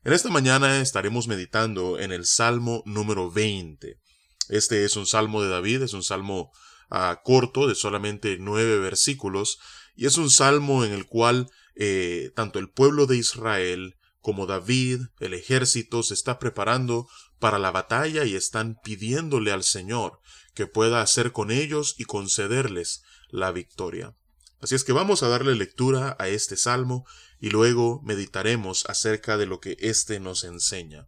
[0.03, 3.99] En esta mañana estaremos meditando en el Salmo número 20.
[4.47, 6.51] Este es un salmo de David, es un salmo
[6.89, 9.59] ah, corto de solamente nueve versículos
[9.95, 15.01] y es un salmo en el cual eh, tanto el pueblo de Israel como David,
[15.19, 17.07] el ejército, se está preparando
[17.39, 20.19] para la batalla y están pidiéndole al Señor
[20.53, 24.13] que pueda hacer con ellos y concederles la victoria.
[24.61, 27.05] Así es que vamos a darle lectura a este salmo
[27.39, 31.07] y luego meditaremos acerca de lo que éste nos enseña.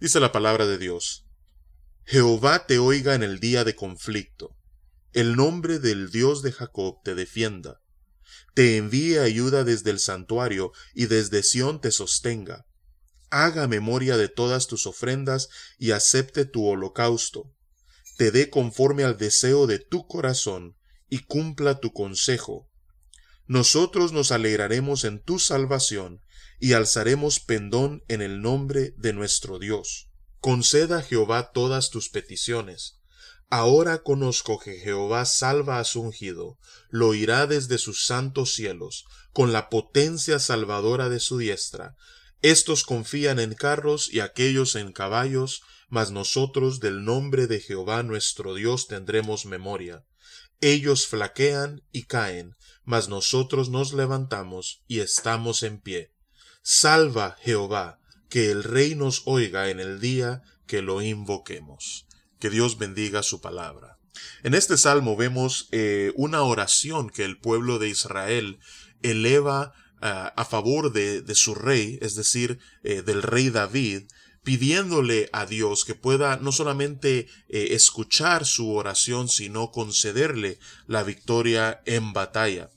[0.00, 1.24] Dice la palabra de Dios.
[2.04, 4.54] Jehová te oiga en el día de conflicto.
[5.14, 7.80] El nombre del Dios de Jacob te defienda.
[8.52, 12.66] Te envíe ayuda desde el santuario y desde Sión te sostenga
[13.34, 17.52] haga memoria de todas tus ofrendas y acepte tu holocausto,
[18.16, 20.76] te dé conforme al deseo de tu corazón
[21.08, 22.70] y cumpla tu consejo.
[23.46, 26.22] Nosotros nos alegraremos en tu salvación
[26.60, 30.10] y alzaremos pendón en el nombre de nuestro Dios.
[30.38, 33.00] Conceda Jehová todas tus peticiones.
[33.50, 39.52] Ahora conozco que Jehová salva a su ungido, lo oirá desde sus santos cielos, con
[39.52, 41.96] la potencia salvadora de su diestra,
[42.44, 48.52] estos confían en carros y aquellos en caballos, mas nosotros del nombre de Jehová nuestro
[48.52, 50.04] Dios tendremos memoria.
[50.60, 56.12] Ellos flaquean y caen, mas nosotros nos levantamos y estamos en pie.
[56.62, 62.06] Salva Jehová, que el Rey nos oiga en el día que lo invoquemos.
[62.38, 63.96] Que Dios bendiga su palabra.
[64.42, 68.58] En este salmo vemos eh, una oración que el pueblo de Israel
[69.02, 74.02] eleva a favor de, su rey, es decir, eh, del rey David,
[74.42, 81.80] pidiéndole a Dios que pueda no solamente eh, escuchar su oración, sino concederle la victoria
[81.86, 82.70] en batalla.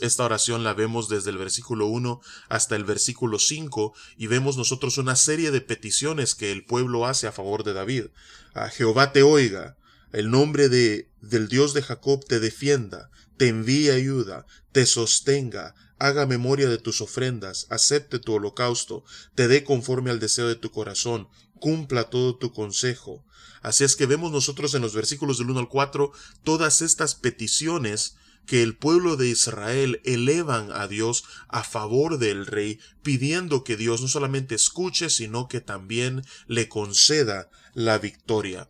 [0.00, 4.98] Esta oración la vemos desde el versículo 1 hasta el versículo 5 y vemos nosotros
[4.98, 8.06] una serie de peticiones que el pueblo hace a favor de David.
[8.52, 9.76] A Jehová te oiga,
[10.14, 16.24] el nombre de, del Dios de Jacob te defienda, te envíe ayuda, te sostenga, haga
[16.26, 19.04] memoria de tus ofrendas, acepte tu holocausto,
[19.34, 23.24] te dé conforme al deseo de tu corazón, cumpla todo tu consejo.
[23.60, 26.12] Así es que vemos nosotros en los versículos del 1 al 4
[26.44, 32.78] todas estas peticiones que el pueblo de Israel elevan a Dios a favor del rey,
[33.02, 38.68] pidiendo que Dios no solamente escuche, sino que también le conceda la victoria.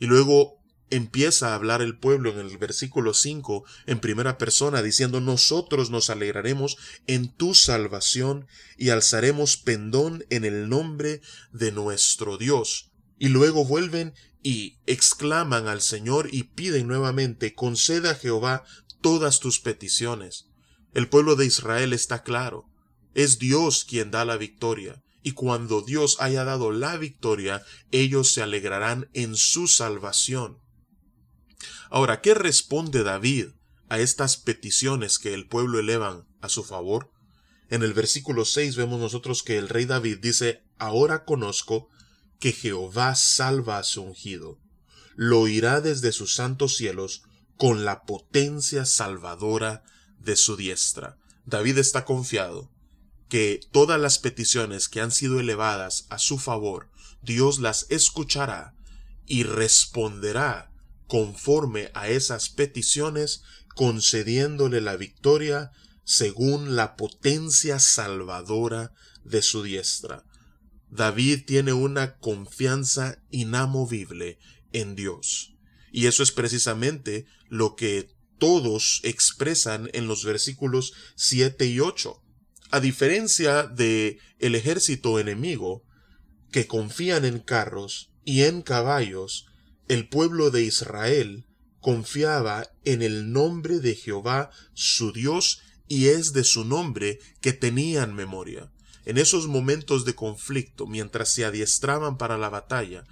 [0.00, 0.61] Y luego
[0.92, 6.10] empieza a hablar el pueblo en el versículo 5 en primera persona diciendo nosotros nos
[6.10, 6.76] alegraremos
[7.06, 11.20] en tu salvación y alzaremos pendón en el nombre
[11.52, 12.92] de nuestro Dios.
[13.18, 18.64] Y luego vuelven y exclaman al Señor y piden nuevamente conceda a Jehová
[19.00, 20.46] todas tus peticiones.
[20.94, 22.68] El pueblo de Israel está claro.
[23.14, 28.42] Es Dios quien da la victoria y cuando Dios haya dado la victoria, ellos se
[28.42, 30.58] alegrarán en su salvación.
[31.94, 33.48] Ahora, ¿qué responde David
[33.90, 37.10] a estas peticiones que el pueblo elevan a su favor?
[37.68, 41.90] En el versículo 6 vemos nosotros que el rey David dice, Ahora conozco
[42.40, 44.58] que Jehová salva a su ungido,
[45.16, 47.24] lo oirá desde sus santos cielos
[47.58, 49.84] con la potencia salvadora
[50.18, 51.18] de su diestra.
[51.44, 52.72] David está confiado
[53.28, 56.88] que todas las peticiones que han sido elevadas a su favor,
[57.20, 58.74] Dios las escuchará
[59.26, 60.71] y responderá
[61.12, 63.42] conforme a esas peticiones,
[63.74, 65.70] concediéndole la victoria
[66.04, 70.24] según la potencia salvadora de su diestra.
[70.88, 74.38] David tiene una confianza inamovible
[74.72, 75.54] en Dios.
[75.92, 78.08] Y eso es precisamente lo que
[78.38, 82.22] todos expresan en los versículos 7 y 8.
[82.70, 85.84] A diferencia de el ejército enemigo,
[86.50, 89.51] que confían en carros y en caballos,
[89.92, 91.44] el pueblo de Israel
[91.80, 98.14] confiaba en el nombre de Jehová su Dios y es de su nombre que tenían
[98.14, 98.72] memoria.
[99.04, 103.04] En esos momentos de conflicto, mientras se adiestraban para la batalla,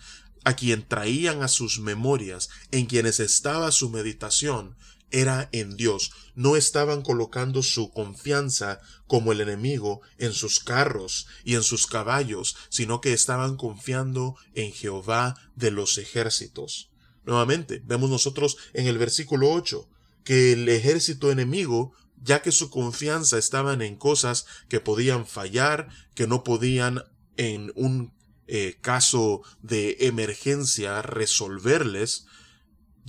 [0.44, 4.74] a quien traían a sus memorias, en quienes estaba su meditación,
[5.10, 6.12] era en Dios.
[6.34, 12.56] No estaban colocando su confianza como el enemigo en sus carros y en sus caballos,
[12.68, 16.90] sino que estaban confiando en Jehová de los ejércitos.
[17.24, 19.88] Nuevamente, vemos nosotros en el versículo 8
[20.24, 21.92] que el ejército enemigo
[22.22, 27.04] ya que su confianza estaban en cosas que podían fallar, que no podían
[27.36, 28.12] en un
[28.46, 32.26] eh, caso de emergencia resolverles,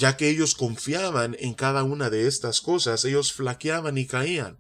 [0.02, 4.58] ya que ellos confiaban en cada una de estas cosas, ellos flaqueaban y caían.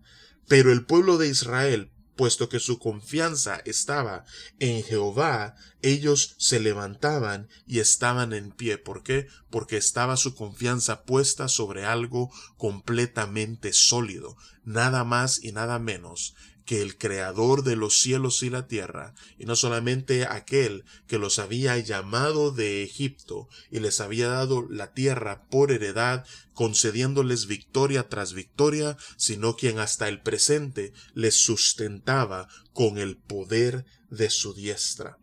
[0.48, 4.24] Pero el pueblo de Israel, puesto que su confianza estaba
[4.60, 8.78] en Jehová, ellos se levantaban y estaban en pie.
[8.78, 9.30] ¿Por qué?
[9.50, 16.36] Porque estaba su confianza puesta sobre algo completamente sólido, nada más y nada menos
[16.66, 21.40] que el creador de los cielos y la tierra, y no solamente aquel que los
[21.40, 28.34] había llamado de Egipto y les había dado la tierra por heredad, concediéndoles victoria tras
[28.34, 35.18] victoria, sino quien hasta el presente les sustentaba con el poder de su diestra.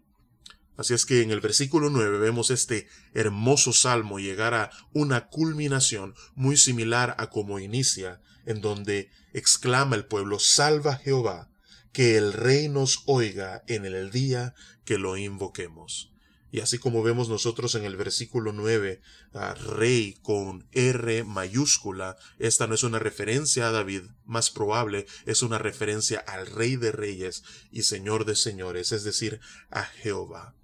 [0.78, 6.14] Así es que en el versículo 9 vemos este hermoso salmo llegar a una culminación
[6.36, 11.50] muy similar a como inicia, en donde exclama el pueblo, salva Jehová,
[11.92, 14.54] que el rey nos oiga en el día
[14.86, 16.14] que lo invoquemos.
[16.50, 19.02] Y así como vemos nosotros en el versículo 9,
[19.34, 25.42] a rey con R mayúscula, esta no es una referencia a David, más probable es
[25.42, 29.40] una referencia al rey de reyes y señor de señores, es decir,
[29.70, 30.54] a Jehová.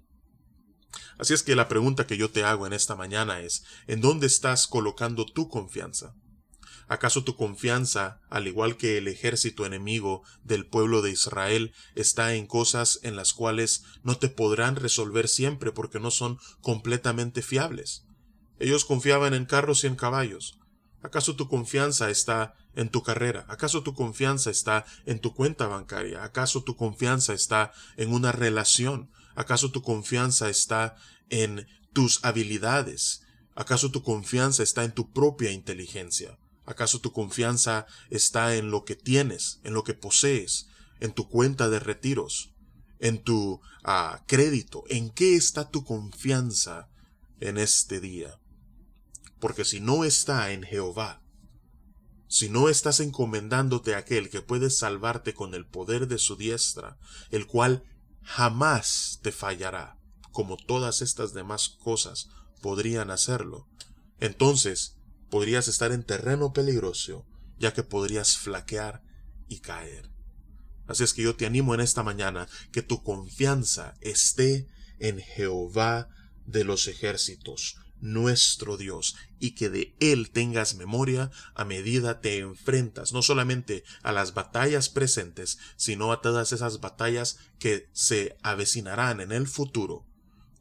[1.19, 4.25] Así es que la pregunta que yo te hago en esta mañana es, ¿en dónde
[4.25, 6.15] estás colocando tu confianza?
[6.87, 12.47] ¿Acaso tu confianza, al igual que el ejército enemigo del pueblo de Israel, está en
[12.47, 18.05] cosas en las cuales no te podrán resolver siempre porque no son completamente fiables?
[18.59, 20.59] Ellos confiaban en carros y en caballos.
[21.01, 23.45] ¿Acaso tu confianza está en tu carrera?
[23.47, 26.23] ¿Acaso tu confianza está en tu cuenta bancaria?
[26.23, 29.11] ¿Acaso tu confianza está en una relación?
[29.35, 30.95] ¿Acaso tu confianza está
[31.29, 33.21] en tus habilidades?
[33.53, 36.39] ¿Acaso tu confianza está en tu propia inteligencia?
[36.65, 40.67] ¿Acaso tu confianza está en lo que tienes, en lo que posees,
[40.99, 42.53] en tu cuenta de retiros,
[42.99, 44.83] en tu ah, crédito?
[44.89, 46.89] ¿En qué está tu confianza
[47.39, 48.39] en este día?
[49.39, 51.21] Porque si no está en Jehová,
[52.27, 56.97] si no estás encomendándote a aquel que puede salvarte con el poder de su diestra,
[57.29, 57.83] el cual
[58.23, 59.99] jamás te fallará,
[60.31, 62.29] como todas estas demás cosas
[62.61, 63.67] podrían hacerlo,
[64.19, 64.94] entonces
[65.35, 67.25] podrías estar en terreno peligroso,
[67.59, 69.03] ya que podrías flaquear
[69.49, 70.09] y caer.
[70.87, 76.07] Así es que yo te animo en esta mañana que tu confianza esté en Jehová
[76.45, 83.11] de los ejércitos, nuestro Dios, y que de Él tengas memoria a medida te enfrentas
[83.11, 89.33] no solamente a las batallas presentes, sino a todas esas batallas que se avecinarán en
[89.33, 90.05] el futuro.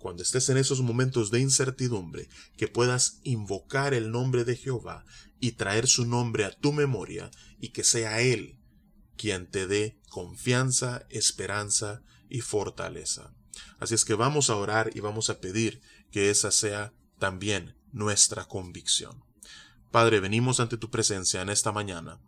[0.04, 2.28] Cuando estés en esos momentos de incertidumbre,
[2.58, 5.06] que puedas invocar el nombre de Jehová
[5.40, 8.58] y traer su nombre a tu memoria y que sea Él
[9.16, 13.32] quien te dé confianza, esperanza y fortaleza.
[13.78, 15.80] Así es que vamos a orar y vamos a pedir
[16.10, 19.24] que esa sea también nuestra convicción.
[19.90, 22.20] Padre, venimos ante tu presencia en esta mañana,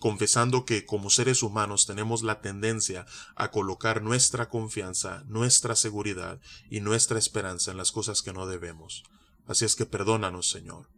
[0.00, 6.80] confesando que como seres humanos tenemos la tendencia a colocar nuestra confianza, nuestra seguridad y
[6.80, 9.04] nuestra esperanza en las cosas que no debemos.
[9.46, 10.88] Así es que perdónanos, Señor,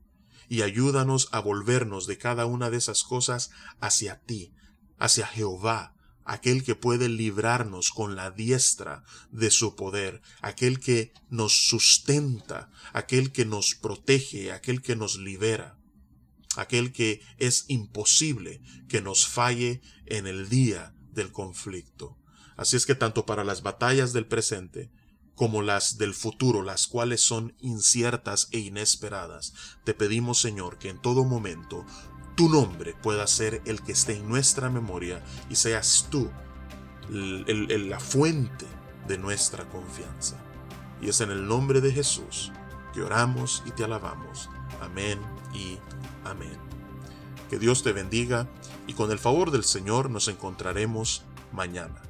[0.49, 3.51] y ayúdanos a volvernos de cada una de esas cosas
[3.81, 4.55] hacia ti,
[4.99, 11.69] hacia Jehová, aquel que puede librarnos con la diestra de su poder, aquel que nos
[11.69, 15.78] sustenta, aquel que nos protege, aquel que nos libera,
[16.59, 22.19] aquel que es imposible que nos falle en el día del conflicto.
[22.57, 24.91] Así es que tanto para las batallas del presente
[25.35, 31.01] como las del futuro, las cuales son inciertas e inesperadas, te pedimos Señor que en
[31.01, 31.87] todo momento
[32.37, 36.29] tu nombre pueda ser el que esté en nuestra memoria y seas tú
[37.11, 38.67] la fuente
[39.07, 40.37] de nuestra confianza.
[41.01, 42.53] Y es en el nombre de Jesús
[42.99, 44.51] que oramos y te alabamos.
[44.83, 45.21] Amén
[45.55, 45.79] y
[46.25, 46.59] amén.
[47.49, 48.49] Que Dios te bendiga
[48.89, 52.08] y con el favor del Señor nos encontraremos mañana.